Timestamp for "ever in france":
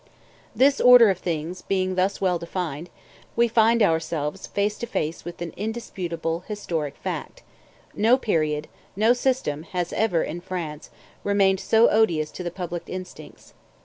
9.93-10.89